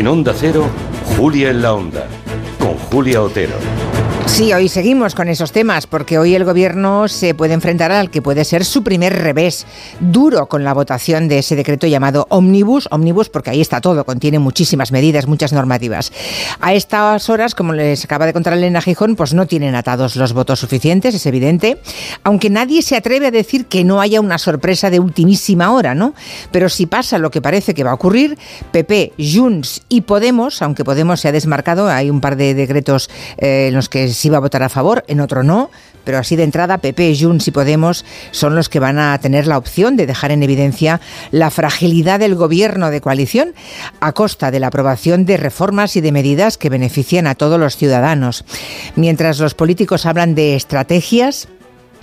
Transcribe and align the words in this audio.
En 0.00 0.08
Onda 0.08 0.32
Cero, 0.34 0.64
Julia 1.14 1.50
en 1.50 1.60
la 1.60 1.74
Onda, 1.74 2.06
con 2.58 2.74
Julia 2.88 3.20
Otero. 3.20 3.69
Sí, 4.30 4.54
hoy 4.54 4.68
seguimos 4.68 5.14
con 5.14 5.28
esos 5.28 5.52
temas 5.52 5.86
porque 5.86 6.16
hoy 6.16 6.34
el 6.34 6.44
gobierno 6.44 7.08
se 7.08 7.34
puede 7.34 7.52
enfrentar 7.52 7.92
al 7.92 8.10
que 8.10 8.22
puede 8.22 8.44
ser 8.44 8.64
su 8.64 8.82
primer 8.82 9.12
revés 9.12 9.66
duro 9.98 10.46
con 10.46 10.64
la 10.64 10.72
votación 10.72 11.28
de 11.28 11.40
ese 11.40 11.56
decreto 11.56 11.86
llamado 11.86 12.26
Omnibus. 12.30 12.88
Omnibus 12.90 13.28
porque 13.28 13.50
ahí 13.50 13.60
está 13.60 13.82
todo, 13.82 14.06
contiene 14.06 14.38
muchísimas 14.38 14.92
medidas, 14.92 15.26
muchas 15.26 15.52
normativas. 15.52 16.10
A 16.60 16.72
estas 16.72 17.28
horas, 17.28 17.54
como 17.54 17.74
les 17.74 18.04
acaba 18.04 18.24
de 18.24 18.32
contar 18.32 18.54
Elena 18.54 18.80
Gijón, 18.80 19.14
pues 19.14 19.34
no 19.34 19.46
tienen 19.46 19.74
atados 19.74 20.16
los 20.16 20.32
votos 20.32 20.60
suficientes, 20.60 21.14
es 21.14 21.26
evidente, 21.26 21.78
aunque 22.22 22.48
nadie 22.48 22.80
se 22.80 22.96
atreve 22.96 23.26
a 23.26 23.30
decir 23.30 23.66
que 23.66 23.84
no 23.84 24.00
haya 24.00 24.20
una 24.20 24.38
sorpresa 24.38 24.88
de 24.88 25.00
ultimísima 25.00 25.72
hora, 25.72 25.94
¿no? 25.94 26.14
Pero 26.50 26.70
si 26.70 26.86
pasa 26.86 27.18
lo 27.18 27.30
que 27.30 27.42
parece 27.42 27.74
que 27.74 27.84
va 27.84 27.90
a 27.90 27.94
ocurrir, 27.94 28.38
PP, 28.70 29.12
Junts 29.18 29.82
y 29.90 30.02
Podemos, 30.02 30.62
aunque 30.62 30.84
Podemos 30.84 31.20
se 31.20 31.28
ha 31.28 31.32
desmarcado, 31.32 31.90
hay 31.90 32.08
un 32.08 32.22
par 32.22 32.36
de 32.36 32.54
decretos 32.54 33.10
eh, 33.36 33.66
en 33.68 33.74
los 33.74 33.90
que 33.90 34.08
sí 34.20 34.28
va 34.28 34.36
a 34.36 34.40
votar 34.40 34.62
a 34.62 34.68
favor, 34.68 35.04
en 35.08 35.20
otro 35.20 35.42
no, 35.42 35.70
pero 36.04 36.18
así 36.18 36.36
de 36.36 36.44
entrada 36.44 36.78
PP, 36.78 37.16
Junts 37.18 37.48
y 37.48 37.50
Podemos 37.50 38.04
son 38.30 38.54
los 38.54 38.68
que 38.68 38.78
van 38.78 38.98
a 38.98 39.18
tener 39.18 39.46
la 39.46 39.58
opción 39.58 39.96
de 39.96 40.06
dejar 40.06 40.30
en 40.30 40.42
evidencia 40.42 41.00
la 41.30 41.50
fragilidad 41.50 42.20
del 42.20 42.34
gobierno 42.34 42.90
de 42.90 43.00
coalición 43.00 43.54
a 44.00 44.12
costa 44.12 44.50
de 44.50 44.60
la 44.60 44.68
aprobación 44.68 45.24
de 45.24 45.36
reformas 45.36 45.96
y 45.96 46.00
de 46.00 46.12
medidas 46.12 46.58
que 46.58 46.68
benefician 46.68 47.26
a 47.26 47.34
todos 47.34 47.58
los 47.58 47.76
ciudadanos. 47.76 48.44
Mientras 48.94 49.38
los 49.38 49.54
políticos 49.54 50.06
hablan 50.06 50.34
de 50.34 50.54
estrategias, 50.54 51.48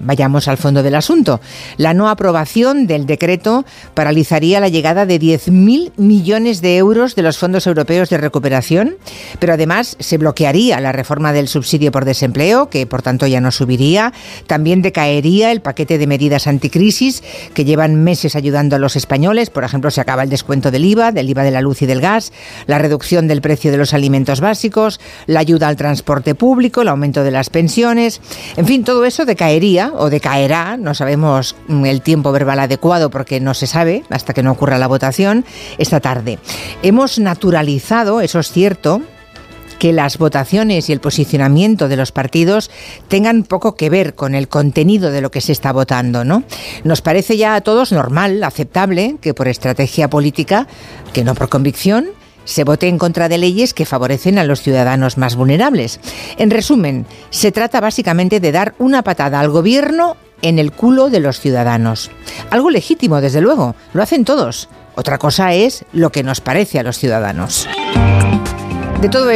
Vayamos 0.00 0.48
al 0.48 0.56
fondo 0.56 0.82
del 0.82 0.94
asunto. 0.94 1.40
La 1.76 1.92
no 1.92 2.08
aprobación 2.08 2.86
del 2.86 3.04
decreto 3.04 3.66
paralizaría 3.92 4.58
la 4.58 4.68
llegada 4.68 5.04
de 5.04 5.20
10.000 5.20 5.92
millones 5.96 6.62
de 6.62 6.78
euros 6.78 7.14
de 7.14 7.22
los 7.22 7.36
fondos 7.36 7.66
europeos 7.66 8.08
de 8.08 8.16
recuperación, 8.16 8.96
pero 9.38 9.52
además 9.52 9.96
se 10.00 10.16
bloquearía 10.16 10.80
la 10.80 10.92
reforma 10.92 11.34
del 11.34 11.48
subsidio 11.48 11.92
por 11.92 12.06
desempleo, 12.06 12.70
que 12.70 12.86
por 12.86 13.02
tanto 13.02 13.26
ya 13.26 13.42
no 13.42 13.50
subiría. 13.50 14.14
También 14.46 14.80
decaería 14.80 15.52
el 15.52 15.60
paquete 15.60 15.98
de 15.98 16.06
medidas 16.06 16.46
anticrisis 16.46 17.22
que 17.52 17.66
llevan 17.66 18.02
meses 18.02 18.36
ayudando 18.36 18.76
a 18.76 18.78
los 18.78 18.96
españoles. 18.96 19.50
Por 19.50 19.64
ejemplo, 19.64 19.90
se 19.90 20.00
acaba 20.00 20.22
el 20.22 20.30
descuento 20.30 20.70
del 20.70 20.86
IVA, 20.86 21.12
del 21.12 21.28
IVA 21.28 21.42
de 21.42 21.50
la 21.50 21.60
luz 21.60 21.82
y 21.82 21.86
del 21.86 22.00
gas, 22.00 22.32
la 22.66 22.78
reducción 22.78 23.28
del 23.28 23.42
precio 23.42 23.70
de 23.70 23.76
los 23.76 23.92
alimentos 23.92 24.40
básicos, 24.40 24.98
la 25.26 25.40
ayuda 25.40 25.68
al 25.68 25.76
transporte 25.76 26.34
público, 26.34 26.82
el 26.82 26.88
aumento 26.88 27.22
de 27.22 27.30
las 27.30 27.50
pensiones. 27.50 28.22
En 28.56 28.66
fin, 28.66 28.82
todo 28.82 29.04
eso 29.04 29.26
decaería 29.26 29.89
o 29.94 30.10
decaerá, 30.10 30.76
no 30.76 30.94
sabemos 30.94 31.56
el 31.68 32.02
tiempo 32.02 32.32
verbal 32.32 32.60
adecuado 32.60 33.10
porque 33.10 33.40
no 33.40 33.54
se 33.54 33.66
sabe 33.66 34.04
hasta 34.10 34.34
que 34.34 34.42
no 34.42 34.52
ocurra 34.52 34.78
la 34.78 34.86
votación, 34.86 35.44
esta 35.78 36.00
tarde. 36.00 36.38
Hemos 36.82 37.18
naturalizado, 37.18 38.20
eso 38.20 38.38
es 38.38 38.50
cierto, 38.50 39.02
que 39.80 39.92
las 39.94 40.18
votaciones 40.18 40.88
y 40.88 40.92
el 40.92 41.00
posicionamiento 41.00 41.88
de 41.88 41.96
los 41.96 42.12
partidos 42.12 42.70
tengan 43.08 43.44
poco 43.44 43.76
que 43.76 43.88
ver 43.88 44.14
con 44.14 44.34
el 44.34 44.46
contenido 44.46 45.10
de 45.10 45.22
lo 45.22 45.30
que 45.30 45.40
se 45.40 45.52
está 45.52 45.72
votando, 45.72 46.22
¿no? 46.22 46.44
Nos 46.84 47.00
parece 47.00 47.38
ya 47.38 47.54
a 47.54 47.62
todos 47.62 47.90
normal, 47.90 48.44
aceptable, 48.44 49.16
que 49.22 49.32
por 49.32 49.48
estrategia 49.48 50.10
política, 50.10 50.68
que 51.14 51.24
no 51.24 51.34
por 51.34 51.48
convicción, 51.48 52.10
se 52.44 52.64
vote 52.64 52.88
en 52.88 52.98
contra 52.98 53.28
de 53.28 53.38
leyes 53.38 53.74
que 53.74 53.86
favorecen 53.86 54.38
a 54.38 54.44
los 54.44 54.62
ciudadanos 54.62 55.18
más 55.18 55.36
vulnerables. 55.36 56.00
En 56.36 56.50
resumen, 56.50 57.06
se 57.30 57.52
trata 57.52 57.80
básicamente 57.80 58.40
de 58.40 58.52
dar 58.52 58.74
una 58.78 59.02
patada 59.02 59.40
al 59.40 59.50
gobierno 59.50 60.16
en 60.42 60.58
el 60.58 60.72
culo 60.72 61.10
de 61.10 61.20
los 61.20 61.40
ciudadanos. 61.40 62.10
Algo 62.50 62.70
legítimo, 62.70 63.20
desde 63.20 63.40
luego, 63.40 63.74
lo 63.92 64.02
hacen 64.02 64.24
todos. 64.24 64.68
Otra 64.94 65.18
cosa 65.18 65.52
es 65.52 65.84
lo 65.92 66.10
que 66.10 66.22
nos 66.22 66.40
parece 66.40 66.78
a 66.78 66.82
los 66.82 66.98
ciudadanos. 66.98 67.68
De 69.00 69.08
todo 69.08 69.28